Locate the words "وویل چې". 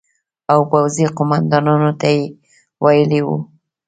2.81-3.21